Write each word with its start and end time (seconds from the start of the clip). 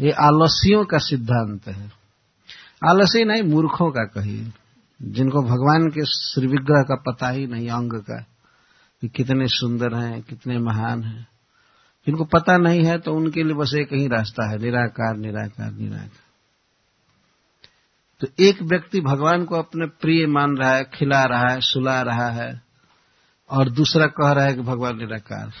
ये 0.00 0.10
आलस्यों 0.10 0.84
का 0.84 0.98
सिद्धांत 0.98 1.66
है। 1.68 1.92
आलस्य 2.90 3.24
नहीं, 3.24 3.42
मूर्खों 3.42 3.90
का 3.90 4.04
कहिए। 4.04 4.52
जिनको 5.02 5.42
भगवान 5.42 5.88
के 5.88 6.04
श्री 6.04 6.46
विग्रह 6.46 6.82
का 6.82 6.94
पता 6.94 7.28
ही 7.28 7.46
नहीं, 7.46 7.68
अंग 7.68 7.92
का, 7.92 8.20
कि 9.00 9.08
कितने 9.08 9.48
सुंदर 9.48 9.94
हैं, 9.94 10.22
कितने 10.22 10.58
महान 10.58 11.02
हैं। 11.02 11.28
जिनको 12.06 12.24
पता 12.24 12.56
नहीं 12.56 12.84
है 12.84 12.98
तो 12.98 13.14
उनके 13.14 13.42
लिए 13.42 13.54
बस 13.54 13.74
एक 13.74 13.88
ही 13.92 14.08
रास्ता 14.08 14.50
है, 14.50 14.58
निराकार 14.58 15.16
निराकार 15.16 15.72
निराकार। 15.72 16.10
तो 18.20 18.26
एक 18.40 18.62
व्यक्ति 18.62 19.00
भगवान 19.00 19.44
को 19.44 19.54
अपने 19.54 19.86
प्रिय 19.86 20.26
मान 20.26 20.56
रहा 20.56 20.70
है, 20.70 20.84
खिला 20.84 21.24
रहा 21.24 21.48
है, 21.50 21.60
सुला 21.60 22.02
रहा 22.02 22.28
है, 22.30 22.62
और 23.50 23.70
दूसरा 23.70 24.06
कह 24.06 24.32
रहा 24.32 24.44
है 24.44 24.54
कि 24.54 24.60
भगवान 24.60 24.96
निराकार। 24.96 25.52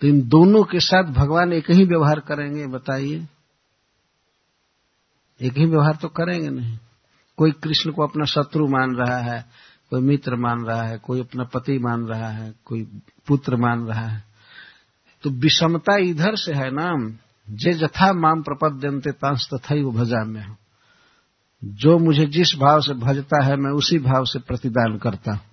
तो 0.00 0.06
इन 0.06 0.28
दोनों 0.28 0.64
के 0.64 0.80
साथ 0.80 1.04
भगवान 1.04 1.52
एक 1.52 1.70
ही 1.70 1.84
व्यवहार 1.84 2.20
करेंगे, 2.20 2.66
बताइए। 2.66 3.26
एक 5.40 5.58
ही 5.58 5.66
व्यवहार 5.66 5.98
तो 6.02 6.08
करेंगे 6.08 6.48
नहीं। 6.48 6.78
कोई 7.36 7.52
कृष्ण 7.52 7.92
को 7.92 8.02
अपना 8.02 8.24
शत्रु 8.24 8.68
मान 8.68 8.94
रहा 8.96 9.18
है, 9.18 9.44
कोई 9.90 10.00
मित्र 10.00 10.36
मान 10.36 10.64
रहा 10.64 10.82
है, 10.82 10.98
कोई 10.98 11.20
अपना 11.20 11.44
पति 11.44 11.78
मान 11.78 12.06
रहा 12.06 12.28
है, 12.28 12.54
कोई 12.64 12.82
पुत्र 13.26 13.56
मान 13.56 13.86
रहा 13.86 14.06
है। 14.06 14.24
तो 15.22 15.30
विषमता 15.30 15.96
इधर 15.96 16.36
से 16.36 16.52
है 16.52 16.70
ना 16.70 17.16
जे 17.48 17.72
जथा 17.72 18.12
माम 18.12 18.42
प्रपद्यंते 18.42 19.12
तांस 19.12 19.48
तथा 19.54 19.74
ही 19.74 19.82
वो 19.82 19.92
भजा 19.92 20.24
में 20.24 20.46
हूँ 20.46 20.56
जो 21.64 21.98
मुझे 21.98 22.26
जिस 22.26 22.54
भाव 22.58 22.80
से 22.80 22.94
भजता 22.94 23.44
है, 23.44 23.56
मैं 23.56 23.70
उसी 23.70 23.98
भाव 23.98 24.24
से 24.24 24.38
प्रतिदान 24.38 24.98
करता 24.98 25.32
हूँ। 25.32 25.49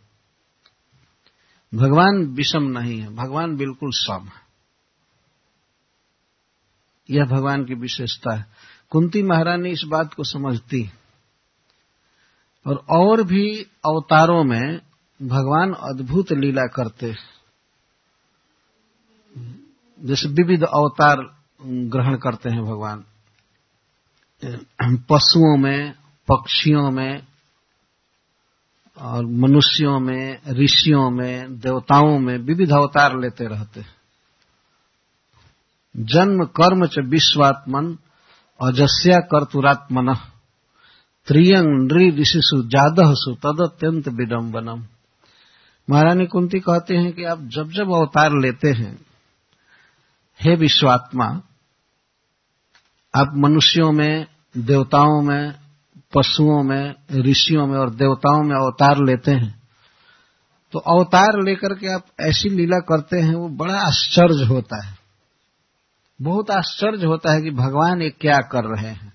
भगवान 1.75 2.25
विषम 2.25 2.63
नहीं 2.63 2.99
है, 2.99 3.15
भगवान 3.15 3.55
बिल्कुल 3.57 3.89
सम 3.93 4.23
है। 4.25 4.47
यह 7.09 7.25
भगवान 7.25 7.65
की 7.65 7.73
विशेषता 7.73 8.35
है। 8.35 8.45
कुंती 8.89 9.23
महारानी 9.23 9.69
इस 9.69 9.81
बात 9.87 10.13
को 10.13 10.23
समझती 10.23 10.91
और 12.67 12.85
और 12.89 13.23
भी 13.23 13.61
अवतारों 13.85 14.43
में 14.43 14.81
भगवान 15.21 15.73
अद्भुत 15.73 16.31
लीला 16.31 16.67
करते 16.67 17.15
जैसे 20.01 20.29
विविध 20.29 20.63
अवतार 20.63 21.17
ग्रहण 21.63 22.17
करते 22.17 22.49
हैं 22.49 22.63
भगवान। 22.63 23.03
पशुओं 25.09 25.57
में, 25.57 25.93
पक्षियों 26.27 26.91
में 26.91 27.27
और 29.01 29.25
मनुष्यों 29.25 29.99
में, 29.99 30.39
ऋषियों 30.49 31.09
में, 31.11 31.59
देवताओं 31.59 32.19
में 32.19 32.37
विविध 32.37 32.71
अवतार 32.71 33.19
लेते 33.19 33.47
रहते 33.47 33.81
जन्म, 35.97 36.45
कर्म 36.45 36.85
च 36.85 36.99
विश्वात्मन, 36.99 37.97
अजस्या 38.61 39.19
कर्तुरात्मन 39.19 40.13
त्रियंग 41.27 41.91
नृ 41.91 42.19
ऋषिषु 42.21 42.61
जादहसु 42.63 43.35
तदत्यंत 43.35 44.07
विडम्बनम 44.07 44.85
महारानी 45.89 46.25
कुंती 46.25 46.59
कहते 46.59 46.95
हैं 46.95 47.13
कि 47.13 47.23
आप 47.23 47.39
जब 47.41 47.69
जब 47.69 47.93
अवतार 47.93 48.31
लेते 48.31 48.69
हैं, 48.69 48.99
हे 50.41 50.55
विश्वात्मा, 50.55 51.25
आप 53.15 53.33
मनुष्यों 53.35 53.91
में, 53.91 54.27
देवताओं 54.57 55.21
में 55.21 55.66
पशुओं 56.13 56.63
में, 56.63 56.95
ऋषियों 57.11 57.67
में 57.67 57.77
और 57.77 57.89
देवताओं 57.89 58.43
में 58.43 58.55
अवतार 58.55 59.05
लेते 59.05 59.31
हैं। 59.31 59.61
तो 60.71 60.79
अवतार 60.79 61.43
लेकर 61.43 61.73
के 61.73 61.93
आप 61.93 62.05
ऐसी 62.19 62.49
लीला 62.49 62.79
करते 62.79 63.19
हैं, 63.19 63.35
वो 63.35 63.49
बड़ा 63.49 63.79
आश्चर्य 63.79 64.45
होता 64.45 64.85
है। 64.85 64.97
बहुत 66.21 66.51
आश्चर्य 66.51 67.05
होता 67.05 67.33
है 67.33 67.41
कि 67.41 67.51
भगवान 67.51 68.01
ये 68.01 68.09
क्या 68.09 68.37
कर 68.37 68.63
रहे 68.63 68.91
हैं। 68.91 69.13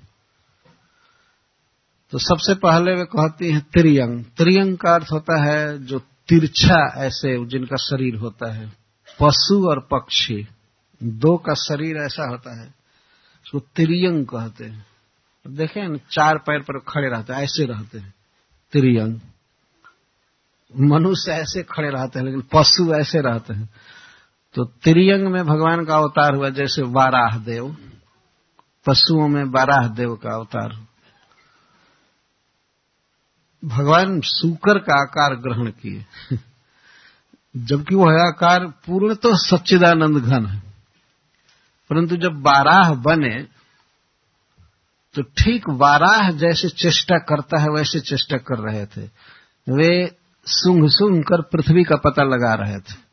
तो 2.11 2.19
सबसे 2.19 2.55
पहले 2.55 2.95
वे 2.95 3.05
कहती 3.05 3.53
हैं 3.53 3.61
त्रियंग। 3.61 4.25
त्रियंग 4.25 4.77
का 4.77 4.95
अर्थ 4.95 5.13
होता 5.13 5.45
है 5.45 5.85
जो 5.85 5.99
तिरछा 5.99 6.95
ऐसे 6.97 7.47
जिनका 7.47 7.77
शरीर 7.77 8.17
होता 8.17 8.53
है। 8.53 8.73
पशु 9.21 9.69
और 9.69 9.89
पक्षी। 9.93 10.49
दो 11.03 11.37
का 11.37 11.55
शरीर 11.55 11.97
ऐसा 11.97 12.29
होता 12.29 12.61
है, 12.61 12.67
उसको 13.45 13.59
त्रियंग 13.59 14.27
कहते 14.27 14.65
हैं। 14.65 14.92
देखें 15.47 15.89
न, 15.89 15.97
चार 15.97 16.39
पैर 16.39 16.61
पर 16.61 16.79
खड़े 16.79 17.09
रहते 17.09 17.33
हैं, 17.33 17.41
ऐसे 17.41 17.65
रहते 17.65 17.99
हैं। 17.99 18.15
त्रियंग। 18.73 19.21
मनुष्य 20.81 21.33
ऐसे 21.33 21.63
खड़े 21.63 21.91
रहते 21.91 22.19
हैं, 22.19 22.27
लेकिन 22.27 22.41
पशु 22.53 22.95
ऐसे 22.95 23.21
रहते 23.21 23.55
हैं। 23.55 23.71
तो 24.55 24.65
त्रियंग 24.65 25.27
में 25.27 25.47
भगवान 25.47 25.85
का 25.85 25.97
अवतार 25.97 26.35
हुआ, 26.35 26.49
जैसे 26.49 26.83
वाराह 26.83 27.39
देव 27.39 27.77
पशुओं 28.87 29.29
में 29.29 29.51
बाराह 29.51 29.89
देव 29.89 30.15
का 30.17 30.31
अवतार। 30.31 30.87
भगवान 33.65 34.21
सूकर 34.21 34.79
का 34.79 35.01
आकार 35.01 35.35
ग्रहण 35.35 35.71
किए। 35.71 36.07
जबकि 37.57 37.95
वह 37.95 38.27
आकार 38.27 38.67
पूर्ण 38.67 39.15
तो 39.15 39.37
सच्चिदानंद 39.37 40.17
घन 40.19 40.47
है। 40.47 40.63
परंतु 41.91 42.17
जब 42.17 42.33
बाराह 42.33 42.95
बने 42.95 43.49
तो 45.15 45.23
ठीक 45.23 45.65
वाराह 45.69 46.31
जैसे 46.31 46.69
चेष्टा 46.69 47.19
करता 47.19 47.61
है, 47.61 47.69
वैसे 47.69 48.01
चेष्टा 48.01 48.37
कर 48.37 48.59
रहे 48.59 48.87
थे। 48.87 49.01
वे 49.69 50.17
सुंग 50.47 50.89
सुंग 50.89 51.25
कर 51.25 51.41
पृथ्वी 51.41 51.85
का 51.85 51.97
पता 51.97 52.23
लगा 52.23 52.55
रहे 52.55 52.79
थे। 52.79 53.13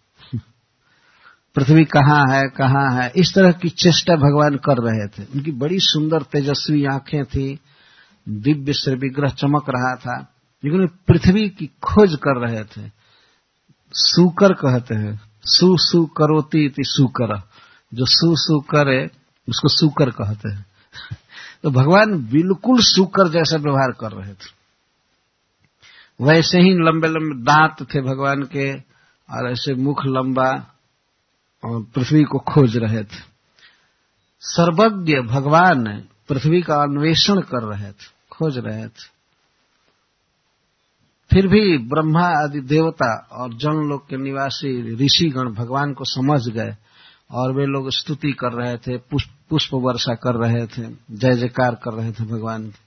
पृथ्वी 1.56 1.86
कहाँ 1.86 2.26
है 2.30 2.48
कहाँ 2.50 3.02
है, 3.02 3.12
इस 3.16 3.34
तरह 3.36 3.52
की 3.52 3.70
चेष्टा 3.70 4.16
भगवान 4.16 4.56
कर 4.56 4.78
रहे 4.78 5.08
थे। 5.08 5.28
उनकी 5.36 5.52
बड़ी 5.52 5.80
सुंदर 5.80 6.22
तेजस्वी 6.22 6.86
आँखें 6.86 7.26
थी, 7.26 7.60
दिव्य 8.30 8.74
से 8.74 8.96
विग्रह 8.96 9.30
चमक 9.30 9.66
रहा 9.70 9.96
था, 9.96 10.34
लेकिन 10.66 10.88
पृथ्वी 10.88 11.50
की 11.50 11.66
खोज 11.66 12.16
कर 12.16 12.48
रहे 12.48 12.64
थे। 12.64 12.92
सुकर 13.92 14.54
कहते 14.54 14.96
हैं 14.96 15.22
सु 15.46 15.78
सु 15.78 16.06
करोती 16.06 16.66
इति 16.66 16.84
सुकर। 16.86 17.42
जो 17.94 18.06
सु 18.06 18.36
सु 18.36 18.60
करे, 18.60 19.10
उसको 19.50 19.68
सुकर 19.68 20.10
कहते 20.10 20.50
हैं। 20.50 20.66
तो 21.64 21.72
भगवान 21.72 22.28
बिल्कुल 22.32 22.80
सुकर 22.80 23.30
जैसा 23.30 23.58
व्यवहार 23.58 23.92
कर 23.92 24.12
रहे 24.12 24.34
थे। 24.34 24.60
वैसे 26.22 26.60
ही 26.60 26.70
लंबे 26.70 27.08
लंबे 27.08 27.44
दांत 27.44 27.88
थे 27.96 28.02
भगवान 28.02 28.44
के, 28.44 28.74
और 29.30 29.52
ऐसे 29.52 29.74
मुख 29.74 30.06
लंबा 30.06 30.50
और 31.64 31.84
पृथ्वी 31.84 32.24
को 32.24 32.40
खोज 32.40 32.78
रहे 32.78 33.04
थे। 33.04 33.22
सर्वज्ञ 34.42 35.14
भगवान 35.22 36.04
पृथ्वी 36.30 36.62
का 36.62 36.76
अन्वेषण 36.76 37.42
कर 37.42 37.64
रहे 37.64 37.92
थे, 37.92 38.08
खोज 38.32 38.58
रहे 38.58 38.88
थे। 38.88 39.20
फिर 41.32 41.48
भी 41.48 41.78
ब्रह्मा 41.78 42.26
आदि 42.44 42.60
देवता 42.60 43.28
और 43.32 43.54
जन 43.54 43.90
लोग 43.90 44.10
के 44.10 44.18
निवासी 44.18 44.96
ऋषिगण 44.96 45.54
भगवान 45.54 45.94
को 45.94 46.04
समझ 46.04 46.48
गए 46.48 46.76
और 47.32 47.54
वे 47.54 47.66
लोग 47.66 47.90
स्तुति 47.92 48.32
कर 48.32 48.52
रहे 48.54 48.78
थे, 48.78 48.98
पुष्प 48.98 49.74
वर्षा 49.74 50.14
कर 50.16 50.36
रहे 50.36 50.66
थे, 50.68 50.84
जय 51.12 51.34
जयकार 51.34 51.76
कर 51.76 51.94
रहे 51.94 52.12
थे 52.12 52.26
भगवान। 52.26 52.70
की 52.70 52.78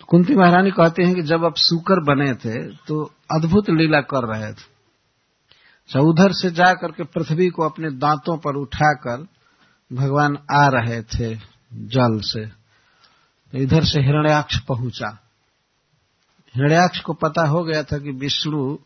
तो 0.00 0.04
कुंती 0.04 0.34
महारानी 0.34 0.70
कहते 0.70 1.02
हैं 1.02 1.14
कि 1.14 1.22
जब 1.22 1.44
आप 1.44 1.54
सुकर 1.56 2.02
बने 2.04 2.34
थे 2.34 2.54
तो 2.86 3.04
अद्भुत 3.34 3.70
लीला 3.70 4.00
कर 4.00 4.26
रहे 4.26 4.52
थे। 4.52 4.64
अच्छा 5.88 6.00
उधर 6.00 6.32
से 6.32 6.50
जा 6.50 6.72
करके 6.72 7.04
पृथ्वी 7.04 7.48
को 7.48 7.62
अपने 7.62 7.90
दांतों 7.90 8.36
पर 8.38 8.56
उठाकर 8.56 9.26
भगवान 9.92 10.38
आ 10.52 10.68
रहे 10.68 11.02
थे 11.02 11.34
जल 11.72 12.20
से। 12.20 12.46
तो 12.46 13.58
इधर 13.58 13.84
से 13.84 14.00
हिरण्याक्ष 14.00 14.58
पहुँचा। 14.58 15.08
हिरण्याक्ष 16.54 17.00
को 17.00 17.12
पता 17.12 17.46
हो 17.46 17.62
गया 17.64 17.82
था 17.82 17.98
कि 17.98 18.10
विष्णु 18.10 18.78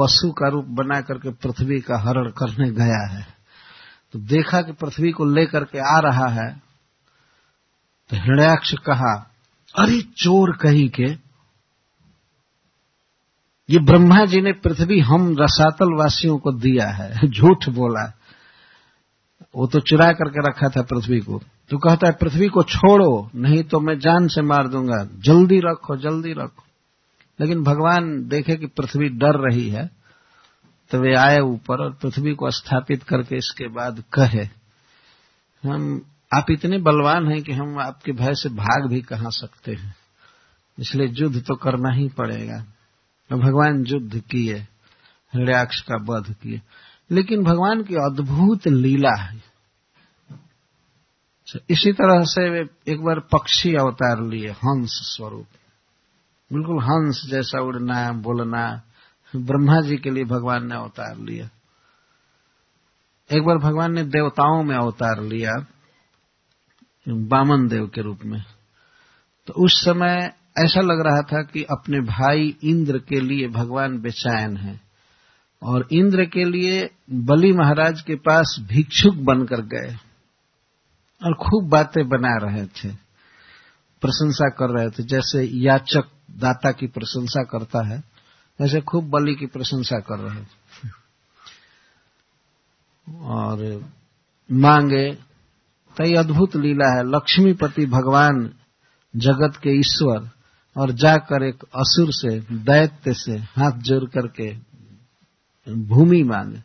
पशु 0.00 0.30
का 0.32 0.48
रूप 0.48 0.64
बना 0.64 1.00
करके 1.00 1.30
पृथ्वी 1.30 1.80
का 1.80 1.98
हरण 2.00 2.30
करने 2.30 2.70
गया 2.70 3.06
है। 3.08 3.26
तो 4.12 4.18
देखा 4.18 4.62
कि 4.62 4.72
पृथ्वी 4.72 5.10
को 5.10 5.24
लेकर 5.24 5.64
के 5.64 5.78
आ 5.78 5.98
रहा 5.98 6.28
है 6.28 6.70
तो 8.10 8.16
हिरण्याक्ष 8.16 8.74
कहा, 8.74 9.30
अरे 9.78 10.00
चोर 10.02 10.56
कहीं 10.56 10.88
के, 10.88 11.12
ये 13.70 13.78
ब्रह्मा 13.78 14.24
जी 14.24 14.40
ने 14.40 14.52
पृथ्वी 14.52 15.00
हम 15.00 15.36
रसातल 15.40 15.94
वासियों 15.98 16.38
को 16.38 16.52
दिया 16.52 16.88
है, 16.88 17.28
झूठ 17.28 17.68
बोला 17.68 18.12
वो 19.56 19.66
तो 19.66 19.80
चुरा 19.80 20.12
करके 20.12 20.48
रखा 20.48 20.68
था 20.68 20.82
पृथ्वी 20.82 21.20
को। 21.20 21.40
तो 21.70 21.78
कहता 21.78 22.06
है, 22.06 22.12
पृथ्वी 22.12 22.48
को 22.48 22.62
छोड़ो, 22.62 23.30
नहीं 23.34 23.62
तो 23.62 23.80
मैं 23.80 23.98
जान 23.98 24.28
से 24.28 24.42
मार 24.42 24.68
दूँगा। 24.68 25.08
जल्दी 25.18 25.58
रखो 25.58 25.96
जल्दी 25.96 26.32
रखो। 26.32 26.64
लेकिन 27.40 27.64
भगवान 27.64 28.28
देखे 28.28 28.56
कि 28.56 28.66
पृथ्वी 28.66 29.08
डर 29.08 29.50
रही 29.50 29.68
है 29.68 30.00
तो 30.90 30.98
वे 30.98 31.14
आए 31.14 31.38
ऊपर 31.38 31.84
और 31.84 31.92
पृथ्वी 31.92 32.34
को 32.34 32.50
स्थापित 32.50 33.02
करके 33.02 33.36
इसके 33.36 33.68
बाद 33.68 34.04
कहे, 34.12 34.44
हम, 35.68 36.02
आप 36.34 36.46
इतने 36.50 36.78
बलवान 36.78 37.32
हैं 37.32 37.42
कि 37.42 37.52
हम 37.52 37.78
आपके 37.78 38.12
भय 38.12 38.34
से 38.34 38.48
भाग 38.48 38.88
भी 38.88 39.00
कहा 39.00 39.28
सकते 39.28 39.74
हैं? 39.74 39.94
इसलिए 40.78 41.06
युद्ध 41.06 41.44
तो 41.46 41.54
करना 41.54 41.94
ही 41.94 42.08
पड़ेगा। 42.08 42.60
तो 43.30 43.36
भगवान 43.36 43.84
युद्ध 43.86 44.20
किए, 44.20 44.54
हृदयाक्ष 45.34 45.80
का 45.80 45.96
वध 45.96 46.34
किए। 46.42 46.62
लेकिन 47.10 47.44
भगवान 47.44 47.82
की 47.82 47.94
अद्भुत 47.94 48.68
लीला 48.68 49.22
है। 49.22 49.42
इसी 51.70 51.92
तरह 51.92 52.24
से 52.24 52.50
वे 52.50 52.92
एक 52.92 53.00
बार 53.00 53.20
पक्षी 53.20 53.74
अवतार 53.74 54.22
लिए, 54.22 54.48
हंस 54.48 54.90
स्वरूप। 54.90 55.46
बिल्कुल 56.50 56.82
हंस 56.82 57.22
जैसा 57.30 57.60
उड़ना, 57.60 58.12
बोलना, 58.12 58.82
ब्रह्मा 59.34 59.80
जी 59.80 59.96
के 59.96 60.10
लिए 60.10 60.24
भगवान 60.24 60.66
ने 60.68 60.74
अवतार 60.74 61.16
लिया। 61.18 61.48
एक 63.30 63.42
बार 63.42 63.58
भगवान 63.58 63.92
ने 63.92 64.02
देवताओं 64.04 64.62
में 64.62 64.76
अवतार 64.76 65.22
लिया, 65.22 65.52
बामन 67.08 67.68
देव 67.68 67.86
के 67.86 68.02
रूप 68.02 68.18
में। 68.24 68.42
तो 69.46 69.52
उस 69.64 69.80
समय 69.84 70.32
ऐसा 70.58 70.80
लग 70.80 71.00
रहा 71.00 71.22
था 71.22 71.42
कि 71.42 71.62
अपने 71.62 72.00
भाई 72.00 72.56
इंद्र 72.64 72.98
के 72.98 73.20
लिए 73.20 73.48
भगवान 73.48 73.98
बेचैन 74.00 74.56
है 74.56 74.80
और 75.62 75.88
इंद्र 75.92 76.24
के 76.24 76.44
लिए 76.44 76.90
बलि 77.10 77.52
महाराज 77.52 78.00
के 78.00 78.14
पास 78.14 78.56
भिक्षुक 78.68 79.14
बनकर 79.14 79.60
गए 79.60 79.94
और 81.22 81.34
खूब 81.34 81.68
बातें 81.68 82.08
बना 82.08 82.36
रहे 82.42 82.66
थे, 82.66 82.88
प्रशंसा 84.02 84.48
कर 84.48 84.78
रहे 84.78 84.90
थे, 84.90 85.02
जैसे 85.02 85.44
याचक 85.58 86.10
दाता 86.38 86.72
की 86.72 86.86
प्रशंसा 86.86 87.42
करता 87.42 87.86
है 87.86 88.02
वैसे 88.60 88.80
खूब 88.80 89.10
बलि 89.10 89.34
की 89.34 89.46
प्रशंसा 89.46 89.98
कर 89.98 90.18
रहे 90.18 90.44
थे 90.44 90.88
और 93.18 93.84
मांगे 94.52 95.14
तो 95.90 96.04
ये 96.04 96.16
अद्भुत 96.16 96.56
लीला 96.56 96.96
है। 96.96 97.02
लक्ष्मीपति 97.02 97.86
भगवान 97.86 98.54
जगत 99.16 99.56
के 99.56 99.70
ईश्वर 99.70 100.30
और 100.76 100.90
जाकर 100.90 101.42
एक 101.42 101.62
असुर 101.62 102.12
से, 102.12 102.40
दैत्य 102.40 103.14
से 103.14 103.38
हाथ 103.38 103.72
जोड़ 103.72 104.04
करके 104.04 104.54
भूमि 105.74 106.22
मांगे। 106.22 106.62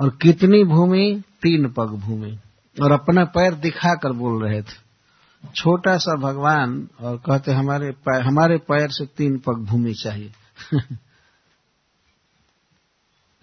और 0.00 0.08
कितनी 0.22 0.64
भूमि? 0.64 1.22
तीन 1.42 1.72
पग 1.72 1.86
भूमि। 1.86 2.38
और 2.82 2.92
अपना 2.92 3.24
पैर 3.24 3.54
दिखाकर 3.54 4.12
बोल 4.12 4.44
रहे 4.44 4.62
थे। 4.62 4.85
छोटा 5.54 5.96
सा 5.96 6.16
भगवान 6.16 6.88
और 7.00 7.16
कहते 7.16 7.52
हमारे 7.52 7.90
पैर, 7.90 8.22
हमारे 8.22 8.58
पैर 8.58 8.90
से 8.90 9.06
तीन 9.06 9.38
पग 9.38 9.54
भूमि 9.54 9.94
चाहिए। 9.94 10.32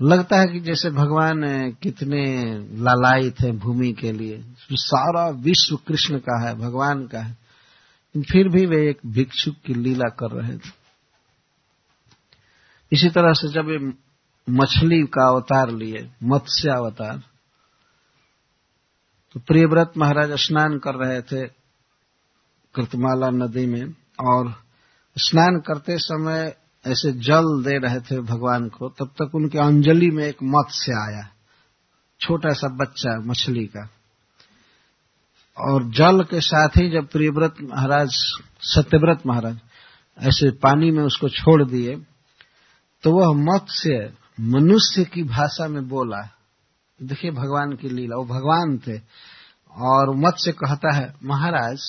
लगता 0.01 0.39
है 0.39 0.47
कि 0.47 0.59
जैसे 0.59 0.89
भगवान 0.89 1.71
कितने 1.71 2.25
लालाई 2.83 3.29
थे 3.29 3.51
भूमि 3.51 3.93
के 3.93 4.11
लिए। 4.11 4.45
सारा 4.71 5.29
विश्व 5.29 5.75
कृष्ण 5.75 6.19
का 6.19 6.47
है 6.47 6.55
भगवान 6.55 7.07
का 7.07 7.19
है। 7.19 7.37
फिर 8.17 8.49
भी 8.49 8.65
वे 8.65 8.89
एक 8.89 8.99
भिक्षुक 9.05 9.55
की 9.65 9.73
लीला 9.73 10.09
कर 10.09 10.31
रहे 10.31 10.57
थे। 10.57 10.71
इसी 12.91 13.09
तरह 13.09 13.33
से 13.33 13.47
जब 13.47 13.65
वे 13.65 13.93
मछली 14.49 15.03
का 15.03 15.27
अवतार 15.27 15.71
लिए 15.71 16.11
मत्स्य 16.23 16.69
अवतार 16.69 17.21
तो 19.33 19.39
प्रियव्रत 19.39 19.93
महाराज 19.97 20.31
स्नान 20.31 20.79
कर 20.79 20.95
रहे 20.95 21.21
थे। 21.21 21.62
कृतमाला 22.75 23.29
नदी 23.35 23.65
में 23.65 23.83
और 24.23 24.53
स्नान 25.15 25.59
करते 25.59 25.97
समय 25.99 26.55
ऐसे 26.85 27.11
जल 27.19 27.45
दे 27.63 27.77
रहे 27.79 27.99
थे 28.01 28.19
भगवान 28.23 28.67
को, 28.69 28.89
तब 28.89 29.09
तक 29.21 29.35
उनके 29.35 29.59
अंजलि 29.59 30.09
में 30.11 30.23
एक 30.23 30.37
मत्स्य 30.45 30.93
आया, 31.01 31.27
छोटा 32.21 32.53
सा 32.53 32.67
बच्चा 32.75 33.17
मछली 33.21 33.65
का। 33.67 33.87
और 35.57 35.83
जल 35.91 36.23
के 36.23 36.41
साथ 36.41 36.77
ही 36.77 36.89
जब 36.91 37.07
प्रियव्रत 37.07 37.55
महाराज, 37.63 38.09
सत्यव्रत 38.65 39.25
महाराज 39.27 39.57
ऐसे 40.17 40.49
पानी 40.63 40.91
में 40.91 41.03
उसको 41.03 41.29
छोड़ 41.31 41.63
दिए 41.63 41.95
तो 43.03 43.11
वह 43.11 43.33
मत्स्य 43.43 44.11
मनुष्य 44.39 45.03
की 45.05 45.23
भाषा 45.25 45.67
में 45.67 45.87
बोला, 45.89 46.21
देखिए 46.99 47.31
भगवान 47.31 47.75
की 47.75 47.89
लीला, 47.89 48.15
वो 48.15 48.25
भगवान 48.25 48.77
थे। 48.77 48.97
और 49.73 50.15
मत्स्य 50.17 50.51
कहता 50.53 50.93
है, 50.95 51.13
महाराज 51.23 51.79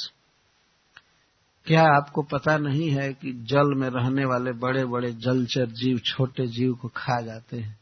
क्या 1.64 1.82
आपको 1.82 2.22
पता 2.22 2.58
नहीं 2.58 2.90
है 2.90 3.12
कि 3.12 3.32
जल 3.32 3.74
में 3.74 3.88
रहने 3.90 4.24
वाले 4.24 4.52
बड़े 4.52 4.84
बड़े 4.84 5.12
जलचर 5.12 5.66
जीव, 5.66 5.98
छोटे 5.98 6.46
जीव 6.46 6.74
को 6.74 6.88
खा 6.88 7.20
जाते 7.20 7.60
हैं? 7.60 7.78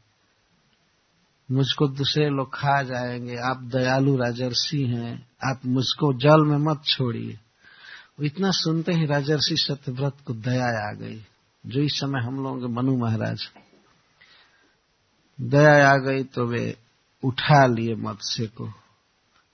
मुझको 1.51 1.89
दूसरे 1.89 2.29
लोग 2.29 2.55
खा 2.55 2.83
जाएँगे। 2.83 3.37
आप 3.37 3.63
दयालु 3.63 4.17
राजर्षि 4.17 4.87
हैं। 4.87 5.29
आप 5.51 5.61
मुझको 5.67 6.15
जल 6.15 6.47
में 6.47 6.59
मत 6.59 6.83
छोड़िए। 6.85 7.39
इतना 8.23 8.51
सुनते 8.51 8.93
ही 8.93 9.07
राजर्षि 9.07 9.57
सत्यव्रत 9.57 10.13
को 10.27 10.35
दया 10.35 10.91
आ 10.91 10.93
गई, 10.93 11.27
जो 11.67 11.81
इस 11.81 11.93
समय 11.93 12.21
हम 12.21 12.37
लोगों 12.37 12.61
के 12.61 12.67
मनु 12.67 12.97
महाराज। 12.97 13.49
दया 15.41 15.91
आ 15.91 15.97
गई 15.97 16.25
तो 16.25 16.47
वे 16.47 16.77
उठा 17.25 17.67
लिए 17.67 17.95
मत्स्य 17.95 18.47
को 18.47 18.65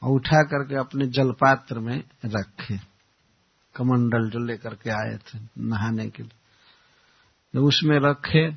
और 0.03 0.11
उठा 0.11 0.43
करके 0.43 0.77
अपने 0.77 1.07
जलपात्र 1.07 1.79
में 1.79 2.03
रखे। 2.25 2.88
कमंडल 3.79 4.31
जो 4.31 4.39
लेकर 4.39 4.75
के 4.75 4.91
आए 4.91 5.19
थे 5.19 5.49
नहाने 5.59 6.09
के 6.09 6.23
लिए। 6.23 7.61
उसमें 7.61 8.01
रखे 8.01 8.53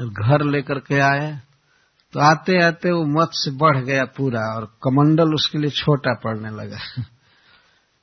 घर 0.00 0.44
लेकर 0.44 0.78
के 0.78 1.00
आए 1.00 1.40
तो 2.12 2.20
आते 2.20 2.62
आते 2.62 2.90
वो 2.90 3.04
मत्स्य 3.04 3.50
बढ़ 3.50 3.84
गया 3.84 4.04
पूरा 4.04 4.40
और 4.40 4.78
कमंडल 4.82 5.34
उसके 5.34 5.58
लिए 5.58 5.70
छोटा 5.70 6.14
पड़ने 6.24 6.50
लगा। 6.50 7.02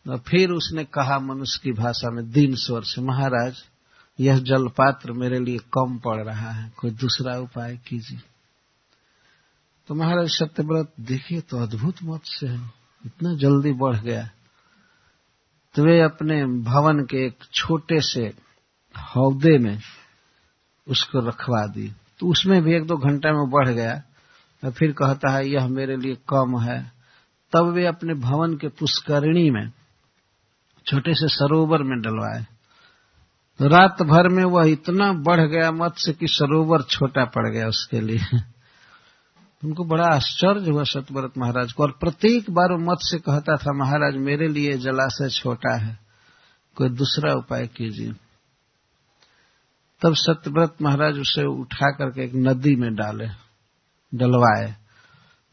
तो 0.06 0.18
फिर 0.18 0.50
उसने 0.50 0.86
कहा 0.86 1.20
मनुष्य 1.20 1.60
की 1.64 1.72
भाषा 1.72 2.12
में, 2.12 2.32
दीन 2.32 2.56
स्वर 2.56 2.84
से, 2.84 3.02
महाराज, 3.02 3.64
यह 4.20 4.40
जलपात्र 4.40 5.12
मेरे 5.12 5.40
लिए 5.40 5.58
कम 5.58 5.98
पड़ 5.98 6.24
रहा 6.24 6.52
है। 6.52 6.74
कोई 6.78 6.92
दूसरा 6.92 7.40
उपाय 7.40 7.78
कीजिए। 7.78 8.20
तो 9.88 9.96
महाराज 9.96 10.28
सत्यव्रत, 10.30 10.94
देखिए 11.00 11.42
तो 11.42 11.58
अद्भुत 11.58 11.96
मत्स्य 12.04 12.48
है। 12.48 12.72
इतना 13.06 13.34
जल्दी 13.34 13.72
बढ़ 13.72 14.00
गया। 14.00 14.30
तो 15.76 15.84
वे 15.84 16.02
अपने 16.02 16.46
भवन 16.46 17.06
के 17.06 17.26
एक 17.26 17.38
छोटे 17.54 18.02
से 18.02 18.34
हौदे 18.98 19.58
में 19.58 19.80
उसको 20.88 21.28
रखवा 21.28 21.66
दी। 21.66 21.96
तो 22.20 22.28
उसमें 22.28 22.62
भी 22.62 22.76
एक 22.76 22.86
दो 22.86 22.98
घंटा 22.98 23.34
में 23.34 23.50
बढ़ 23.50 23.70
गया। 23.70 23.96
तो 24.62 24.72
फिर 24.72 24.92
कहता 24.92 25.32
है, 25.32 25.50
यह 25.50 25.68
मेरे 25.68 25.98
लिए 25.98 26.16
कम 26.16 26.60
है। 26.60 26.92
तब 27.52 27.66
वे 27.66 27.86
अपने 27.86 28.14
भवन 28.14 28.58
के 28.58 28.68
पुष्करिणी 28.68 29.50
में, 29.50 29.72
छोटे 30.86 31.14
से 31.14 31.28
सरोवर 31.28 31.84
में 31.84 32.02
डलवाए। 32.02 32.46
रात 33.62 34.02
भर 34.02 34.28
में 34.28 34.44
वह 34.44 34.70
इतना 34.70 35.14
बढ़ 35.14 35.40
गया 35.40 35.72
मत 35.72 35.96
से 35.98 36.14
कि 36.14 36.28
सरोवर 36.28 36.82
छोटा 36.82 37.26
पड़ 37.26 37.50
गया 37.50 37.68
उसके 37.68 38.02
लिए। 38.02 38.40
उनको 39.64 39.84
बड़ा 39.86 40.06
आश्चर्य 40.06 40.72
हुआ 40.72 40.84
सतव्रत 40.84 41.38
महाराज 41.38 41.72
को। 41.74 41.84
और 41.84 41.92
प्रत्येक 41.92 42.50
बार 42.50 42.72
वो 42.74 42.78
मत्स्य 42.82 43.18
कहता 43.20 43.56
था, 43.56 43.74
महाराज, 43.76 44.16
मेरे 44.18 44.48
लिए 44.48 44.78
जलाशय 44.78 45.30
छोटा 45.32 45.76
है, 45.78 45.98
कोई 46.78 46.90
दूसरा 46.90 47.34
उपाय 47.34 47.68
कीजिए। 47.68 48.12
तब 50.02 50.14
सत्यव्रत 50.16 50.76
महाराज 50.82 51.20
उसे 51.20 51.46
उठा 51.52 51.90
करके 51.92 52.24
एक 52.24 52.36
नदी 52.38 52.76
में 52.76 52.94
डाले, 52.96 53.28
डलवाए। 54.14 54.76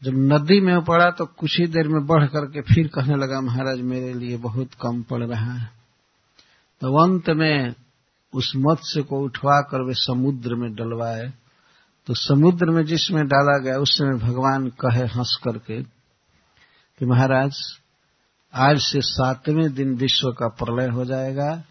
जब 0.01 0.13
नदी 0.25 0.59
में 0.61 0.83
पड़ा 0.83 1.09
तो 1.11 1.25
कुछ 1.27 1.59
ही 1.59 1.65
देर 1.67 1.87
में 1.87 2.05
बढ़ 2.05 2.25
करके 2.25 2.61
फिर 2.63 2.87
कहने 2.87 3.15
लगा, 3.15 3.41
महाराज, 3.41 3.81
मेरे 3.81 4.13
लिए 4.13 4.37
बहुत 4.37 4.73
कम 4.81 5.01
पड़ 5.01 5.23
रहा 5.23 5.53
है। 5.53 5.69
तो 6.81 7.03
अंत 7.03 7.29
में 7.29 7.73
उस 8.33 8.51
मत्स्य 8.57 9.01
को 9.01 9.19
उठवा 9.19 9.59
कर 9.61 9.81
वे 9.81 9.93
समुद्र 9.95 10.55
में 10.55 10.73
डलवाए। 10.75 11.31
तो 12.07 12.13
समुद्र 12.13 12.65
में 12.65 12.85
जिसमें 12.85 13.27
डाला 13.27 13.57
गया 13.57 13.77
उस 13.77 13.97
समय 13.97 14.19
भगवान 14.19 14.67
कहे 14.67 15.05
हंस 15.05 15.39
करके 15.43 15.83
कि 16.99 17.05
महाराज, 17.05 17.51
आज 18.53 18.77
से 18.79 19.01
सातवें 19.01 19.73
दिन 19.73 19.95
विश्व 19.95 20.31
का 20.31 20.47
प्रलय 20.47 20.87
हो 20.87 21.05
जाएगा, 21.05 21.63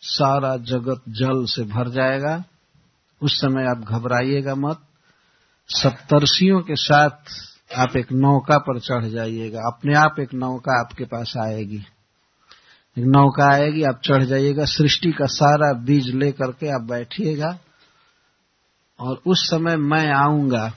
सारा 0.00 0.56
जगत 0.56 1.02
जल 1.08 1.44
से 1.44 1.62
भर 1.62 1.88
जाएगा, 1.88 2.44
उस 3.22 3.40
समय 3.40 3.66
आप 3.66 3.84
घबराइएगा 3.88 4.54
मत, 4.54 4.80
सप्तर्षियों 5.68 6.60
के 6.60 6.74
साथ 6.76 7.10
आप 7.76 7.96
एक 7.96 8.12
नौका 8.12 8.58
पर 8.58 8.80
चढ़ 8.80 9.04
जाइएगा, 9.04 9.58
अपने 9.58 9.94
आप 9.94 10.20
एक 10.20 10.34
नौका 10.34 10.80
आपके 10.80 11.04
पास 11.04 11.34
आएगी। 11.36 11.84
एक 12.98 13.04
नौका 13.04 13.54
आएगी, 13.54 13.82
आप 13.82 14.00
चढ़ 14.04 14.24
जाइएगा, 14.24 14.64
सृष्टि 14.64 15.12
का 15.12 15.26
सारा 15.26 15.72
बीज 15.72 16.14
लेकर 16.14 16.52
के 16.52 16.74
आप 16.74 16.82
बैठिएगा 16.82 17.58
और 19.00 19.20
उस 19.26 19.50
समय 19.50 19.76
मैं 19.76 20.12
आऊँगा 20.12 20.72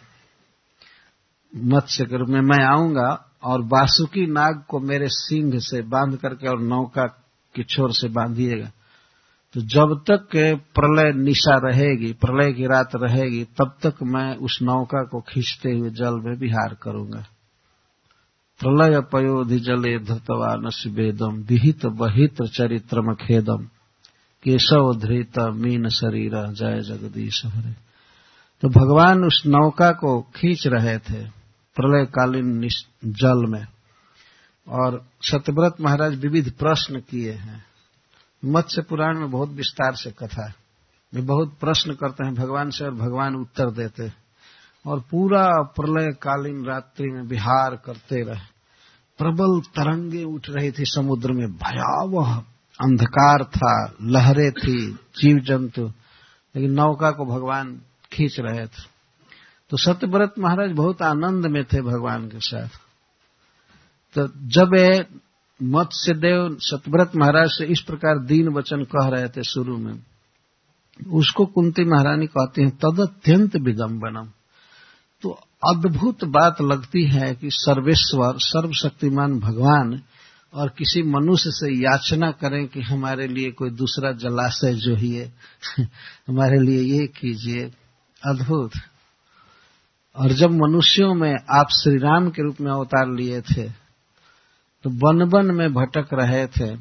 मत्स्य 1.56 2.06
के 2.06 2.18
में 2.18 2.42
मैं 2.42 2.65
आऊँगा 2.65 3.32
और 3.44 3.62
बासुकी 3.62 4.27
नाग 4.27 4.63
को 4.68 4.80
मेरे 4.80 5.08
सिंह 5.10 5.60
से 5.60 5.82
बाँध 5.82 6.18
करके 6.18 6.48
और 6.48 6.62
नौका 6.62 7.03
की 7.56 7.63
छोर 7.63 7.94
से 7.94 8.08
बांधिएगा। 8.08 8.72
तो 9.53 9.62
जब 9.62 10.03
तक 10.12 10.30
प्रलय 10.75 11.24
निशा 11.24 11.56
रहेगी, 11.56 12.13
प्रलय 12.13 12.53
की 12.53 12.65
रात 12.65 12.89
रहेगी, 12.96 13.44
तब 13.44 13.77
तक 13.84 14.03
मैं 14.03 14.36
उस 14.36 14.60
नौका 14.62 15.03
को 15.03 15.22
खींचते 15.22 15.72
हुए 15.72 15.89
जल 15.89 16.13
में 16.13 16.38
विहार 16.38 16.77
करूँगा। 16.82 17.25
प्रलय 18.60 19.01
पयोधि 19.01 19.60
जले 19.60 20.00
धृतवा 20.00 20.56
नशिवेदम 20.56 21.32
विहित 21.32 21.86
बहित 21.86 22.44
चरित्रम 22.44 23.13
खेदम। 23.13 23.65
केशव 24.44 24.96
धृत 24.96 25.39
मीन 25.39 25.89
शरीर, 25.89 26.32
जय 26.36 26.82
जगदीश 26.82 27.46
हरे। 27.46 27.92
तो 28.63 28.70
भगवान 28.70 29.24
उस 29.24 29.43
नौका 29.46 29.91
को 29.91 30.22
खींच 30.22 30.63
रहे 30.67 30.98
थे 30.98 31.29
प्रलयकालीन 31.75 32.70
जल 33.05 33.46
में। 33.50 33.67
और 34.67 35.05
सत्यव्रत 35.22 35.75
महाराज 35.82 36.15
विविध 36.15 36.51
प्रश्न 36.51 37.00
किए 37.00 37.32
हैं। 37.32 37.65
मत्स्य 38.46 38.82
पुराण 38.82 39.20
में 39.20 39.32
बहुत 39.32 39.50
विस्तार 39.50 39.96
से 39.96 40.12
कथा 40.12 40.48
है। 40.48 40.55
वे 41.13 41.22
बहुत 41.22 41.58
प्रश्न 41.60 41.93
करते 41.93 42.25
हैं 42.25 42.36
भगवान 42.36 42.70
से 42.70 42.86
और 42.86 42.91
भगवान 42.91 43.36
उत्तर 43.36 43.72
देते 43.72 44.12
और 44.86 45.00
पूरा 45.00 45.48
प्रलय 45.48 46.12
कालीन 46.12 46.65
रात्रि 46.65 47.08
में 47.08 47.22
विहार 47.22 47.75
करते 47.75 48.24
रहे। 48.24 48.46
प्रबल 49.17 49.62
तरंगे 49.62 50.24
उठ 50.24 50.50
रही 50.50 50.72
थी 50.72 50.86
समुद्र 50.86 51.32
में। 51.32 51.48
भयावह 51.48 52.36
अंधकार 52.82 53.43
था, 53.43 53.93
लहरें 54.01 54.51
थी 54.51 54.93
जीव 54.93 55.38
जंतु 55.38 55.82
लेकिन 56.55 56.72
नौका 56.72 57.12
को 57.12 57.25
भगवान 57.25 57.82
खींच 58.13 58.36
रहे 58.39 58.65
थे। 58.65 58.93
तो 59.70 59.77
सत्यव्रत 59.77 60.34
महाराज 60.39 60.72
बहुत 60.72 61.01
आनंद 61.01 61.46
में 61.46 61.63
थे 61.63 61.82
भगवान 61.82 62.27
के 62.27 62.39
साथ। 62.39 62.67
तो 64.17 64.27
जब 64.27 65.05
मत्स्य 65.63 66.13
देव 66.13 66.58
सतव्रत 66.60 67.12
महाराज 67.15 67.50
से 67.50 67.65
इस 67.65 67.82
प्रकार 67.82 68.20
दीन 68.20 68.48
वचन 68.48 68.84
कह 68.84 69.08
रहे 69.08 69.27
थे 69.27 69.43
शुरू 69.43 69.77
में, 69.77 70.03
उसको 71.13 71.46
कुंती 71.46 71.84
महारानी 71.84 72.27
कहती 72.27 72.62
हैं 72.62 72.72
तद 72.72 73.00
अत्यंत 73.00 73.55
विदम्बनम 73.55 74.32
तो 75.22 75.29
अद्भुत 75.70 76.24
बात 76.24 76.62
लगती 76.62 77.05
है 77.05 77.36
कि 77.36 77.50
सर्वेश्वर, 77.51 78.34
सर्वशक्तिमान 78.38 79.39
भगवान 79.39 80.01
और 80.53 80.70
किसी 80.70 81.03
मनुष्य 81.03 81.51
से 81.51 81.75
याचना 81.75 82.32
करें 82.32 82.67
कि 82.67 82.82
हमारे 82.82 83.27
लिए 83.27 83.51
कोई 83.51 83.70
दूसरा 83.70 84.12
जलाशय 84.12 84.74
जो 84.74 84.96
है, 84.96 85.34
हमारे 86.27 86.60
लिए 86.60 87.00
ये 87.00 87.08
कीजिए। 87.08 87.72
अद्भुत। 88.24 88.72
और 90.15 90.32
जब 90.32 90.51
मनुष्यों 90.53 91.13
में 91.13 91.34
आप 91.51 91.68
श्री 91.74 91.98
राम 91.98 92.30
के 92.30 92.44
रूप 92.44 92.62
में 92.62 92.72
अवतार 92.72 93.10
लिए 93.10 93.42
थे 93.42 93.68
तो 94.86 94.89
बन 95.01 95.25
बन 95.30 95.53
में 95.56 95.74
भटक 95.74 96.13
रहे 96.13 96.46
थे। 96.48 96.75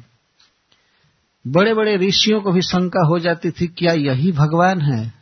बड़े 1.45 1.73
बड़े 1.73 1.95
ऋषियों 1.97 2.39
को 2.41 2.51
भी 2.51 2.61
शंका 2.61 3.05
हो 3.07 3.19
जाती 3.19 3.51
थी, 3.51 3.67
क्या 3.69 3.93
यही 3.93 4.31
भगवान 4.31 4.81
है? 4.81 5.13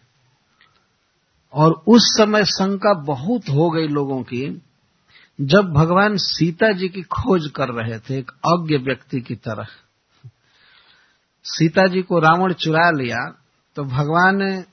और 1.54 1.72
उस 1.88 2.08
समय 2.18 2.46
शंका 2.46 2.94
बहुत 3.04 3.50
हो 3.50 3.70
गई 3.70 3.88
लोगों 3.88 4.22
की, 4.24 4.62
जब 5.40 5.72
भगवान 5.74 6.18
सीता 6.18 6.72
जी 6.72 6.90
की 6.90 7.02
खोज 7.12 7.50
कर 7.56 7.70
रहे 7.74 8.00
थे 8.00 8.18
एक 8.20 8.32
अज्ञ 8.48 8.78
व्यक्ति 8.80 9.22
की 9.22 9.36
तरह। 9.38 9.68
सीता 11.46 11.86
जी 11.88 12.02
को 12.02 12.20
रावण 12.20 12.54
चुरा 12.54 12.90
लिया 12.92 13.26
तो 13.78 13.84
भगवान 13.86 14.64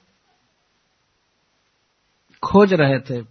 खोज 2.49 2.75
रहे 2.75 3.01
थे, 3.01 3.23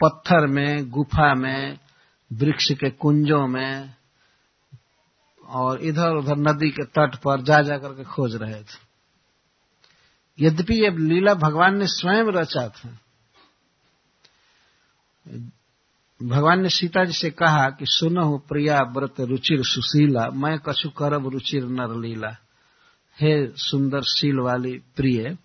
पत्थर 0.00 0.46
में, 0.46 0.90
गुफा 0.90 1.34
में, 1.34 1.78
वृक्ष 2.32 2.72
के 2.72 2.90
कुंजों 2.90 3.46
में, 3.46 3.94
और 5.46 5.80
इधर 5.80 6.10
उधर 6.10 6.36
नदी 6.36 6.70
के 6.70 6.84
तट 6.84 7.16
पर 7.16 7.40
जा 7.40 7.62
जा 7.62 7.78
करके 7.78 8.04
खोज 8.04 8.36
रहे 8.36 8.62
थे। 8.62 8.90
यद्यपि 10.40 10.74
ये 10.74 10.90
लीला 10.90 11.34
भगवान 11.34 11.78
ने 11.78 11.86
स्वयं 11.86 12.24
रचा 12.24 12.68
था। 12.68 12.98
भगवान 16.22 16.62
ने 16.62 16.68
सीता 16.68 17.04
जी 17.04 17.12
से 17.12 17.30
कहा 17.30 17.70
कि, 17.70 17.84
सुनो 17.88 18.38
प्रिया 18.38 18.78
व्रत 18.78 19.14
रुचिर 19.20 19.58
सुशीला, 19.62 20.30
मैं 20.30 20.58
कछु 20.58 20.90
करब 20.90 21.28
रुचिर 21.28 21.64
नर 21.64 22.00
लीला। 22.00 22.30
हे 23.20 23.52
सुंदर 23.56 24.02
शील 24.02 24.38
वाली 24.38 24.78
प्रिय 24.78 25.38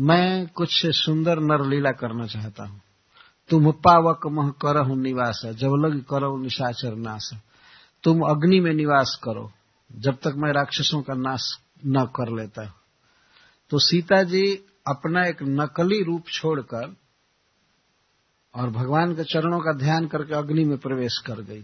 मैं 0.00 0.46
कुछ 0.46 0.86
सुंदर 0.86 1.38
नर 1.38 1.66
लीला 1.66 1.90
करना 1.90 2.26
चाहता 2.26 2.64
हूँ। 2.64 2.82
तुम 3.48 3.72
पावक 3.72 4.26
मह 4.26 4.50
करहु 4.50 4.94
निवास, 4.94 5.42
जब 5.46 5.72
लग 5.74 6.04
करो 6.04 6.36
निशाचर 6.38 6.94
नाश 6.94 7.30
तुम 8.02 8.20
अग्नि 8.20 8.60
में 8.60 8.74
निवास 8.74 9.20
करो, 9.24 9.52
जब 9.96 10.14
तक 10.14 10.34
मैं 10.36 10.52
राक्षसों 10.52 11.02
का 11.02 11.14
नाश 11.14 11.58
न 11.86 12.04
कर 12.04 12.36
लेता। 12.36 12.74
तो 13.70 13.78
सीता 13.78 14.22
जी 14.22 14.64
अपना 14.88 15.26
एक 15.26 15.42
नकली 15.42 16.02
रूप 16.02 16.24
छोड़कर 16.28 16.96
और 18.54 18.70
भगवान 18.70 19.14
के 19.14 19.24
चरणों 19.24 19.60
का 19.60 19.72
ध्यान 19.72 20.06
करके 20.06 20.34
अग्नि 20.34 20.64
में 20.64 20.78
प्रवेश 20.78 21.18
कर 21.18 21.40
गई। 21.40 21.62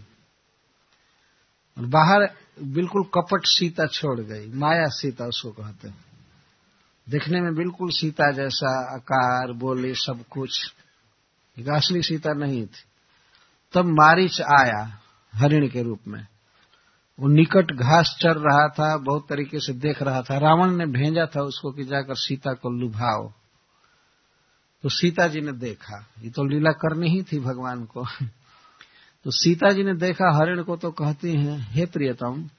और 1.77 1.85
बाहर 1.85 2.35
बिल्कुल 2.63 3.03
कपट 3.03 3.41
सीता 3.45 3.85
छोड़ 3.85 4.19
गई, 4.19 4.47
माया 4.47 4.87
सीता 4.87 5.25
उसको 5.25 5.49
कहते 5.49 5.87
हैं। 5.87 6.12
देखने 7.09 7.41
में 7.41 7.55
बिल्कुल 7.55 7.89
सीता 7.91 8.31
जैसा 8.31 8.95
आकार, 8.95 9.51
बोले, 9.51 9.93
सब 9.93 10.23
कुछ। 10.29 10.73
असली 11.59 12.01
सीता 12.01 12.33
नहीं 12.33 12.65
थी। 12.65 12.83
तब 13.73 13.85
मारिच 13.85 14.41
आया 14.41 14.99
हरिण 15.33 15.69
के 15.69 15.83
रूप 15.83 15.99
में। 16.07 16.27
वो 17.19 17.27
निकट 17.27 17.71
घास 17.71 18.17
चर 18.21 18.35
रहा 18.37 18.67
था, 18.67 18.97
बहुत 18.97 19.27
तरीके 19.29 19.59
से 19.59 19.73
देख 19.73 20.01
रहा 20.01 20.21
था। 20.21 20.37
रावण 20.37 20.71
ने 20.71 20.85
भेजा 20.85 21.25
था 21.25 21.41
उसको 21.41 21.71
कि 21.71 21.83
जाकर 21.83 22.15
सीता 22.15 22.53
को 22.53 22.69
लुभाओ। 22.69 23.31
तो 24.83 24.89
सीता 24.89 25.27
जी 25.27 25.41
ने 25.41 25.51
देखा। 25.51 26.07
ये 26.21 26.29
तो 26.29 26.43
लीला 26.43 26.71
करनी 26.71 27.09
ही 27.09 27.23
थी 27.23 27.39
भगवान 27.39 27.85
को। 27.85 28.05
तो 29.23 29.31
सीता 29.31 29.69
जी 29.69 29.83
ने 29.83 29.95
देखा, 29.95 30.37
हरिण 30.37 30.63
को 30.63 30.77
तो 30.77 30.91
कहती 30.91 31.31
हैं, 31.31 31.67
हे 31.71 31.85
प्रियतम 31.85 32.49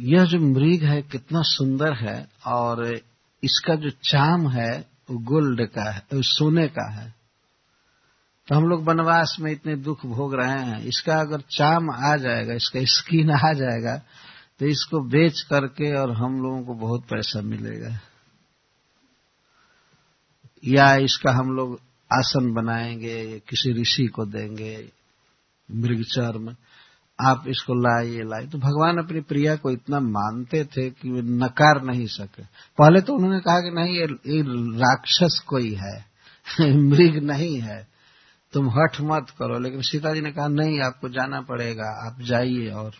यह 0.00 0.24
जो 0.24 0.38
मृग 0.38 0.82
है, 0.82 1.00
कितना 1.02 1.40
सुंदर 1.44 1.94
है, 1.94 2.28
और 2.46 2.84
इसका 3.42 3.74
जो 3.74 3.90
चाम 3.90 4.48
है, 4.48 4.70
वो 5.10 5.18
गोल्ड 5.18 5.66
का 5.68 5.90
है 5.90 6.02
वो 6.14 6.22
सोने 6.22 6.66
का 6.68 6.90
है। 6.92 7.14
तो 8.48 8.54
हम 8.54 8.64
लोग 8.64 8.84
वनवास 8.84 9.36
में 9.40 9.50
इतने 9.52 9.74
दुख 9.76 10.04
भोग 10.06 10.34
रहे 10.34 10.60
हैं। 10.60 10.80
इसका 10.80 11.14
अगर 11.20 11.40
चाम 11.50 11.90
आ 11.90 12.16
जाएगा, 12.16 12.54
इसका 12.54 12.80
स्किन 12.84 13.30
आ 13.30 13.52
जाएगा 13.52 13.96
तो 14.58 14.66
इसको 14.66 15.00
बेच 15.00 15.40
करके 15.40 15.94
और 15.94 16.10
हम 16.12 16.42
लोगों 16.42 16.62
को 16.62 16.74
बहुत 16.74 17.02
पैसा 17.02 17.40
मिलेगा। 17.40 17.98
या 20.64 20.94
इसका 20.96 21.32
हम 21.32 21.50
लोग 21.50 21.80
आसन 22.12 22.52
बनाएँगे 22.52 23.38
किसी 23.48 23.72
ऋषि 23.72 24.06
को 24.06 24.24
देंगे, 24.26 24.92
मृगचर्म। 25.68 26.56
आप 27.20 27.44
इसको 27.48 27.74
लाइए 27.74 28.22
लाइए 28.22 28.46
तो 28.46 28.58
भगवान 28.58 28.98
अपनी 28.98 29.20
प्रिया 29.20 29.56
को 29.56 29.70
इतना 29.70 30.00
मानते 30.00 30.64
थे 30.64 30.90
कि 30.90 31.10
वे 31.10 31.22
नकार 31.22 31.82
नहीं 31.82 32.06
सके। 32.06 32.42
पहले 32.78 33.00
तो 33.00 33.14
उन्होंने 33.14 33.40
कहा 33.40 33.60
कि 33.60 33.70
नहीं, 33.70 33.94
ये 33.94 34.06
राक्षस 34.78 35.44
कोई 35.46 35.74
है, 35.74 36.04
मृग 36.76 37.22
नहीं 37.22 37.60
है। 37.60 37.88
तुम 38.52 38.70
हठ 38.70 39.00
मत 39.00 39.26
करो। 39.38 39.58
लेकिन 39.58 39.82
सीता 39.82 40.14
जी 40.14 40.20
ने 40.20 40.32
कहा, 40.32 40.48
नहीं, 40.48 40.80
आपको 40.80 41.08
जाना 41.08 41.40
पड़ेगा। 41.40 42.06
आप 42.06 42.20
जाइए 42.20 42.70
और 42.70 42.92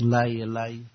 लाइए 0.00 0.44
लाइए। 0.44 0.86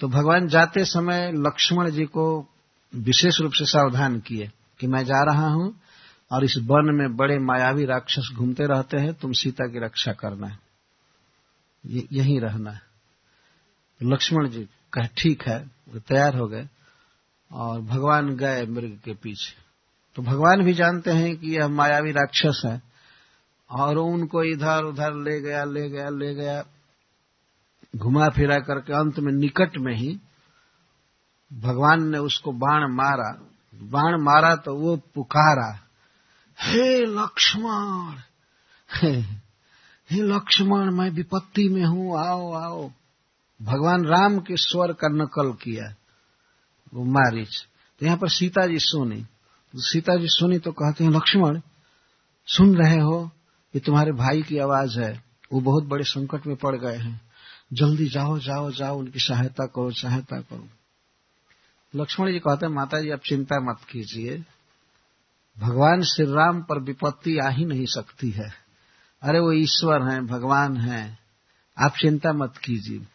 तो 0.00 0.08
भगवान 0.08 0.48
जाते 0.48 0.84
समय 0.84 1.32
लक्ष्मण 1.32 1.90
जी 1.90 2.04
को 2.04 2.48
विशेष 2.94 3.40
रूप 3.40 3.52
से 3.52 3.64
सावधान 3.64 4.20
किए 4.20 4.50
कि 4.78 4.86
मैं 4.86 5.04
जा 5.04 5.24
रहा 5.24 5.48
हूँ 5.48 5.80
और 6.32 6.44
इस 6.44 6.58
वन 6.58 6.94
में 6.94 7.16
बड़े 7.16 7.38
मायावी 7.38 7.84
राक्षस 7.84 8.28
घूमते 8.34 8.66
रहते 8.66 8.98
हैं, 8.98 9.14
तुम 9.14 9.32
सीता 9.32 9.64
की 9.66 9.84
रक्षा 9.84 10.12
करना। 10.12 10.46
है 10.46 10.65
यहीं 11.86 12.40
रहना 12.40 12.70
है। 12.70 12.80
लक्ष्मण 14.00 14.48
जी 14.48 14.68
कहे, 14.92 15.06
ठीक 15.18 15.42
है, 15.42 15.58
वो 15.88 15.98
तैयार 15.98 16.36
हो 16.36 16.46
गए 16.48 16.68
और 17.50 17.80
भगवान 17.80 18.34
गए 18.36 18.66
मृग 18.66 18.98
के 19.04 19.14
पीछे। 19.14 19.54
तो 20.16 20.22
भगवान 20.22 20.64
भी 20.64 20.72
जानते 20.72 21.10
हैं 21.10 21.36
कि 21.36 21.56
यह 21.56 21.68
मायावी 21.68 22.12
राक्षस 22.12 22.62
है 22.66 22.80
और 23.70 23.98
उनको 23.98 24.42
इधर 24.44 24.84
उधर 24.84 25.14
ले 25.14 25.40
गया 25.40 25.64
ले 25.64 25.88
गया 25.90 26.08
ले 26.10 26.34
गया। 26.34 26.62
घुमा 27.96 28.28
फिरा 28.28 28.58
करके 28.58 28.92
अंत 28.92 29.18
में 29.18 29.32
निकट 29.32 29.76
में 29.78 29.94
ही 29.94 30.18
भगवान 31.50 32.02
ने 32.02 32.18
उसको 32.18 32.52
बाण 32.52 32.86
मारा। 32.92 33.30
बाण 33.74 34.20
मारा 34.20 34.54
तो 34.56 34.74
वो 34.74 34.96
पुकारा, 35.14 35.70
हे 36.58 37.04
लक्ष्मण 37.06 38.20
हे 40.10 40.22
लक्ष्मण, 40.22 40.90
मैं 40.90 41.10
विपत्ति 41.10 41.68
में 41.68 41.84
हूँ, 41.84 42.18
आओ 42.26 42.52
आओ। 42.52 42.90
भगवान 43.62 44.04
राम 44.04 44.38
के 44.38 44.56
स्वर 44.56 44.92
का 44.92 45.08
नकल 45.08 45.52
किया 45.52 45.94
वो 46.94 47.04
मारिच 47.04 47.66
तो 48.00 48.06
यहाँ 48.06 48.18
पर 48.18 48.28
सीता 48.28 48.66
जी 48.66 48.78
सुनी। 48.78 49.22
तो 49.72 49.80
सीता 49.80 50.16
जी 50.16 50.26
सुनी 50.28 50.58
तो 50.58 50.72
कहते 50.72 51.04
हैं, 51.04 51.10
लक्ष्मण, 51.10 51.60
सुन 52.46 52.76
रहे 52.76 53.00
हो, 53.00 53.30
ये 53.74 53.80
तुम्हारे 53.80 54.12
भाई 54.12 54.42
की 54.42 54.58
आवाज़ 54.58 55.00
है। 55.00 55.22
वो 55.52 55.60
बहुत 55.60 55.84
बड़े 55.84 56.04
संकट 56.04 56.46
में 56.46 56.56
पड़ 56.56 56.76
गए 56.76 56.96
हैं। 56.96 57.20
जल्दी 57.72 58.08
जाओ 58.08 58.38
जाओ 58.38 58.70
जाओ, 58.70 58.98
उनकी 58.98 59.18
सहायता 59.18 59.66
करो 59.66 59.90
सहायता 59.90 60.40
करो। 60.40 60.68
लक्ष्मण 61.96 62.32
जी 62.32 62.38
कहते 62.38 62.66
हैं 62.66 62.72
माता 62.72 63.00
जी 63.00 63.10
आप 63.10 63.20
चिंता 63.20 63.60
मत 63.60 63.76
कीजिए। 63.90 64.44
भगवान 65.58 66.02
श्री 66.02 66.26
राम 66.26 66.62
पर 66.62 66.80
विपत्ति 66.80 67.38
आ 67.38 67.48
ही 67.48 67.64
नहीं 67.64 67.86
सकती 67.86 68.30
है। 68.30 68.65
अरे 69.22 69.38
वो 69.38 69.52
ईश्वर 69.52 70.12
हैं, 70.12 70.26
भगवान 70.26 70.76
हैं, 70.76 71.18
आप 71.84 71.92
चिंता 72.00 72.32
मत 72.32 72.56
कीजिए। 72.56 73.06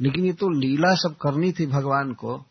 लेकिन 0.00 0.24
ये 0.24 0.32
तो 0.32 0.48
लीला 0.48 0.94
सब 0.94 1.16
करनी 1.16 1.52
थी 1.52 1.66
भगवान 1.66 2.12
को। 2.12 2.44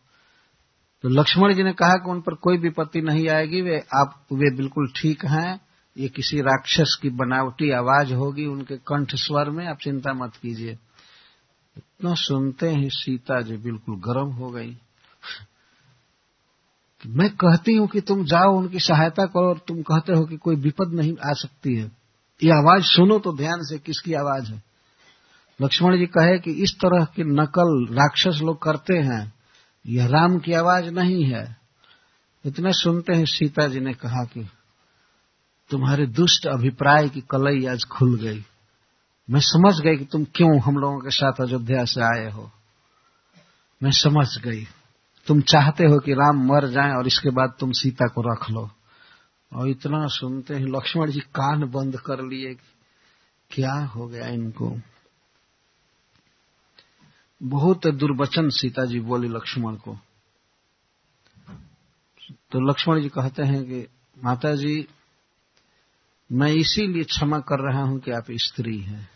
तो 1.02 1.08
लक्ष्मण 1.08 1.54
जी 1.54 1.62
ने 1.62 1.72
कहा 1.72 1.94
कि 1.94 2.10
उन 2.10 2.20
पर 2.20 2.34
कोई 2.34 2.58
विपत्ति 2.58 3.00
नहीं 3.00 3.28
आएगी, 3.28 3.62
वे 3.62 3.78
आप, 3.78 4.26
वे 4.32 4.56
बिल्कुल 4.56 4.92
ठीक 4.96 5.24
हैं, 5.24 5.60
ये 5.98 6.08
किसी 6.08 6.40
राक्षस 6.40 6.98
की 7.02 7.10
बनावटी 7.10 7.70
आवाज़ 7.70 8.14
होगी 8.14 8.46
उनके 8.46 8.76
कंठ 8.76 9.14
स्वर 9.14 9.50
में, 9.50 9.66
आप 9.66 9.78
चिंता 9.78 10.12
मत 10.12 10.32
कीजिए। 10.42 10.78
इतना 11.76 12.14
सुनते 12.14 12.68
ही 12.70 12.90
सीता 12.90 13.40
जी, 13.40 13.56
बिल्कुल 13.56 13.96
गर्म 13.96 14.28
हो 14.32 14.50
गई। 14.50 14.76
मैं 17.06 17.30
कहती 17.30 17.74
हूँ 17.76 17.88
कि 17.88 18.00
तुम 18.00 18.24
जाओ, 18.24 18.58
उनकी 18.58 18.78
सहायता 18.78 19.26
करो 19.26 19.48
और 19.48 19.58
तुम 19.58 19.82
कहते 19.82 20.12
हो 20.12 20.24
कि 20.24 20.36
कोई 20.36 20.56
विपद 20.56 20.92
नहीं 20.94 21.12
आ 21.12 21.32
सकती 21.32 21.74
है। 21.74 21.99
ये 22.44 22.50
आवाज़ 22.50 22.82
सुनो 22.82 23.18
तो 23.18 23.36
ध्यान 23.36 23.58
से 23.62 23.78
किसकी 23.78 24.14
आवाज़ 24.14 24.52
है। 24.52 24.62
लक्ष्मण 25.62 25.98
जी 25.98 26.06
कहे 26.06 26.38
कि 26.38 26.50
इस 26.50 26.74
तरह 26.74 27.04
की 27.04 27.22
नकल 27.22 27.94
राक्षस 27.94 28.40
लोग 28.42 28.62
करते 28.62 28.94
हैं, 28.96 29.32
यह 29.86 30.06
राम 30.06 30.38
की 30.38 30.52
आवाज़ 30.52 30.84
नहीं 30.84 31.24
है। 31.24 31.56
इतने 32.46 32.72
सुनते 32.72 33.16
हैं, 33.16 33.24
सीता 33.24 33.66
जी 33.66 33.80
ने 33.80 33.92
कहा 33.92 34.24
कि 34.24 34.48
तुम्हारे 35.70 36.06
दुष्ट 36.06 36.46
अभिप्राय 36.46 37.08
की 37.08 37.20
कलई 37.20 37.66
आज 37.66 37.84
खुल 37.84 38.16
गई। 38.16 38.44
मैं 39.30 39.40
समझ 39.40 39.80
गई 39.80 39.96
कि 39.96 40.04
तुम 40.04 40.24
क्यों 40.24 40.60
हम 40.60 40.76
लोगों 40.76 40.98
के 41.00 41.10
साथ 41.10 41.32
अयोध्या 41.40 41.84
से 41.84 42.02
आए 42.02 42.30
हो। 42.30 42.50
मैं 43.82 43.90
समझ 43.90 44.38
गई। 44.38 44.64
तुम 45.26 45.40
चाहते 45.40 45.84
हो 45.84 45.98
कि 45.98 46.12
राम 46.12 46.46
मर 46.46 46.68
जाए 46.68 46.90
और 46.90 47.06
इसके 47.06 47.30
बाद 47.30 47.52
तुम 47.60 47.72
सीता 47.72 48.06
को 48.06 48.32
रख 48.32 48.50
लो। 48.50 48.70
और 49.52 49.68
इतना 49.68 50.06
सुनते 50.06 50.54
हैं, 50.54 50.60
लक्ष्मण 50.60 51.10
जी 51.10 51.20
कान 51.20 51.70
बंद 51.70 52.00
कर 52.00 52.22
लिए 52.22 52.54
क्या 53.50 53.74
हो 53.74 54.08
गया 54.08 54.28
इनको? 54.28 54.80
बहुत 57.42 57.86
दुर्वचन 57.86 58.48
सीता 58.48 58.84
जी 58.84 59.00
बोली 59.00 59.28
लक्ष्मण 59.28 59.76
को। 59.76 59.98
तो 62.30 62.70
लक्ष्मण 62.70 63.02
जी 63.02 63.08
कहते 63.08 63.42
हैं 63.42 63.64
कि 63.64 63.86
माता 64.24 64.54
जी 64.54 64.88
मैं 66.32 66.52
इसीलिए 66.52 67.04
क्षमा 67.04 67.38
कर 67.38 67.72
रहा 67.72 67.82
हूँ 67.82 68.00
कि 68.00 68.10
आप 68.10 68.24
स्त्री 68.30 68.78
हैं। 68.78 69.10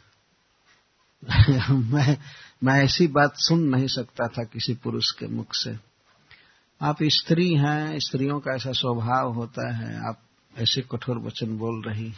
मैं 1.70 2.18
मैं 2.64 2.84
ऐसी 2.84 3.06
बात 3.06 3.34
सुन 3.36 3.60
नहीं 3.60 3.86
सकता 3.86 4.28
था 4.28 4.44
किसी 4.44 4.74
पुरुष 4.74 5.10
के 5.10 5.26
मुख 5.26 5.46
से। 5.52 5.93
आप 6.80 6.96
स्त्री 7.02 7.54
हैं, 7.54 7.98
स्त्रियों 7.98 8.40
का 8.40 8.54
ऐसा 8.54 8.72
स्वभाव 8.72 9.32
होता 9.32 9.76
है, 9.76 10.08
आप 10.08 10.18
ऐसे 10.58 10.80
कठोर 10.80 11.18
वचन 11.18 11.58
बोल 11.58 11.82
रही 11.82 12.12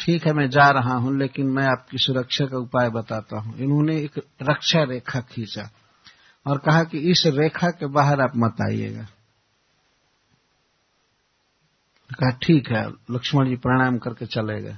ठीक 0.00 0.26
है, 0.26 0.32
मैं 0.32 0.50
जा 0.50 0.68
रहा 0.68 0.94
हूँ, 0.94 1.18
लेकिन 1.18 1.46
मैं 1.46 1.64
आपकी 1.64 1.98
सुरक्षा 1.98 2.44
का 2.44 2.58
उपाय 2.58 2.90
बताता 2.90 3.40
हूँ। 3.40 3.56
इन्होंने 3.56 3.96
एक 3.96 4.18
रक्षा 4.42 4.82
रेखा 4.82 5.20
खींचा 5.20 5.70
और 6.46 6.58
कहा 6.58 6.84
कि 6.84 6.98
इस 6.98 7.22
रेखा 7.26 7.68
के 7.68 7.86
बाहर 7.86 8.20
आप 8.20 8.32
मत 8.36 8.56
आइएगा। 8.62 9.06
कहा, 12.10 12.30
ठीक 12.30 12.70
है। 12.70 12.88
लक्ष्मण 12.88 13.48
जी 13.48 13.56
प्रणाम 13.56 13.98
करके 13.98 14.26
चले 14.26 14.62
गए। 14.62 14.76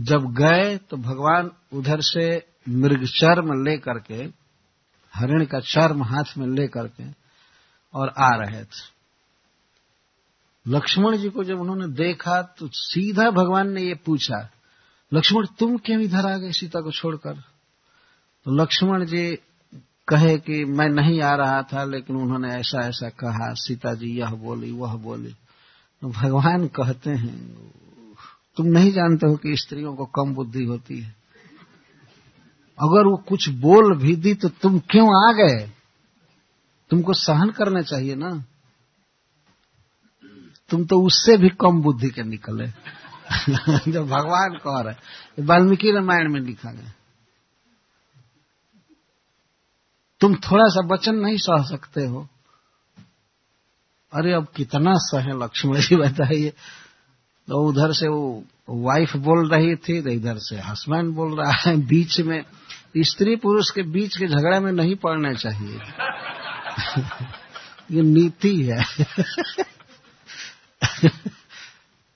जब 0.00 0.34
गए 0.34 0.76
तो 0.76 0.96
भगवान 0.96 1.50
उधर 1.72 2.00
से 2.00 2.46
मृग 2.68 3.04
चर्म 3.04 3.64
ले 3.64 3.78
करके 3.78 4.14
हरिण 5.14 5.44
का 5.44 5.60
चर्म 5.60 6.02
हाथ 6.02 6.38
में 6.38 6.46
ले 6.46 6.68
करके 6.68 7.25
और 7.96 8.12
आ 8.18 8.28
रहे 8.36 8.62
थे। 8.64 8.84
लक्ष्मण 10.66 11.16
जी 11.16 11.28
को 11.28 11.44
जब 11.44 11.60
उन्होंने 11.60 11.86
देखा 11.94 12.40
तो 12.58 12.68
सीधा 12.68 13.30
भगवान 13.30 13.72
ने 13.72 13.82
ये 13.82 13.94
पूछा, 14.06 14.48
लक्ष्मण, 15.12 15.46
तुम 15.58 15.76
क्यों 15.78 16.00
इधर 16.00 16.26
आ 16.26 16.36
गए 16.36 16.52
सीता 16.52 16.80
को 16.80 16.90
छोड़कर? 16.92 17.34
तो 18.46 18.62
लक्ष्मण 18.62 19.04
जी 19.04 19.38
कहे 20.08 20.36
कि 20.38 20.64
मैं 20.64 20.88
नहीं 20.88 21.20
आ 21.20 21.34
रहा 21.34 21.62
था, 21.62 21.84
लेकिन 21.84 22.16
उन्होंने 22.16 22.54
ऐसा 22.54 22.80
ऐसा 22.80 23.08
कहा, 23.08 23.52
सीता 23.54 23.94
जी, 23.94 24.10
यह 24.18 24.30
बोली, 24.30 24.70
वह 24.72 24.94
बोली। 24.94 25.32
तो 26.02 26.08
भगवान 26.10 26.66
कहते 26.68 27.10
हैं, 27.10 27.36
तुम 28.56 28.66
नहीं 28.66 28.92
जानते 28.92 29.26
हो 29.26 29.36
कि 29.36 29.56
स्त्रियों 29.56 29.94
को 29.96 30.04
कम 30.14 30.34
बुद्धि 30.34 30.64
होती 30.64 31.00
है। 31.00 31.14
अगर 32.78 33.06
वो 33.06 33.16
कुछ 33.28 33.48
बोल 33.48 33.96
भी 33.96 34.14
दी 34.16 34.34
तो 34.34 34.48
तुम 34.48 34.78
क्यों 34.90 35.08
आ 35.22 35.32
गए? 35.32 35.70
तुमको 36.90 37.12
सहन 37.12 37.50
करना 37.50 37.82
चाहिए 37.82 38.14
ना। 38.14 38.44
तुम 40.70 40.84
तो 40.84 41.02
उससे 41.02 41.36
भी 41.36 41.48
कम 41.48 41.82
बुद्धि 41.82 42.08
के 42.08 42.22
निकले। 42.22 42.66
जब 43.92 44.06
भगवान 44.06 44.50
कह 44.50 44.80
रहे 44.80 44.94
वाल्मीकि 45.42 45.92
रामायण 45.92 46.32
में 46.32 46.40
लिखा 46.40 46.72
गया। 46.72 46.92
तुम 50.20 50.34
थोड़ा 50.34 50.64
सा 50.68 50.86
वचन 50.86 51.14
नहीं 51.14 51.36
सह 51.36 51.64
सकते 51.64 52.06
हो। 52.06 52.28
अरे 54.12 54.32
अब 54.32 54.46
कितना 54.56 54.92
सहे 54.94 55.44
लक्ष्मण 55.44 55.80
जी, 55.80 55.96
बताइए। 55.96 56.50
तो 57.48 57.68
उधर 57.68 57.92
से 57.92 58.08
वो 58.08 58.44
वाइफ 58.70 59.16
बोल 59.16 59.50
रही 59.50 59.76
थी 59.76 60.02
तो 60.02 60.10
इधर 60.10 60.38
से 60.38 60.56
हस्बैंड 60.56 61.14
बोल 61.14 61.40
रहा 61.40 61.52
है। 61.52 61.76
बीच 61.76 62.20
में 62.20 62.44
स्त्री 62.98 63.36
पुरुष 63.36 63.70
के 63.70 63.82
बीच 63.82 64.16
के 64.16 64.26
झगड़े 64.26 64.60
में 64.60 64.72
नहीं 64.72 64.96
पड़ना 64.96 65.32
चाहिए। 65.32 65.80
ये 67.90 68.02
नीति 68.02 68.62
है। 68.62 68.82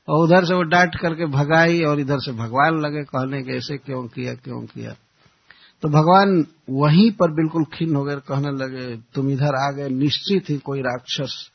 और 0.09 0.25
उधर 0.25 0.45
से 0.45 0.55
वो 0.55 0.63
डांट 0.63 0.97
करके 1.01 1.27
भगाई 1.27 1.83
और 1.83 2.01
इधर 2.01 2.19
से 2.19 2.33
भगवान 2.33 2.81
लगे 2.81 3.03
कहने 3.03 3.43
के, 3.43 3.57
ऐसे 3.57 3.77
क्यों 3.77 4.09
किया 4.09 4.35
क्यों 4.35 4.63
किया? 4.63 4.95
तो 5.83 5.89
भगवान 5.89 6.47
वहीं 6.71 7.11
पर 7.11 7.31
बिल्कुल 7.31 7.65
खिन्न 7.65 7.97
हो 7.97 8.05
गए 8.05 8.17
कहने 8.17 8.51
लगे, 8.51 8.97
तुम 9.15 9.31
इधर 9.31 9.55
आ 9.55 9.71
गए, 9.71 9.89
निश्चित 9.89 10.51
ही 10.51 10.59
कोई 10.59 10.81
राक्षस 10.81 11.51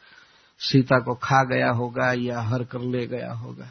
सीता 0.60 1.00
को 1.00 1.16
खा 1.16 1.44
गया 1.44 1.72
होगा 1.72 2.14
या 2.14 2.42
हर 2.42 2.64
कर 2.64 2.80
ले 2.80 3.08
गया 3.08 3.34
होगा। 3.34 3.70